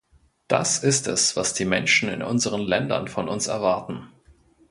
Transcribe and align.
Das 0.47 0.83
ist 0.83 1.07
es, 1.07 1.35
was 1.37 1.53
die 1.53 1.63
Menschen 1.63 2.09
in 2.09 2.23
unseren 2.23 2.61
Ländern 2.61 3.07
von 3.07 3.29
uns 3.29 3.45
erwarten. 3.45 4.09